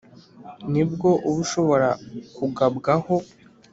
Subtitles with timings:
[0.71, 1.89] Ni bwo uba ushobora
[2.35, 3.15] kugabwaho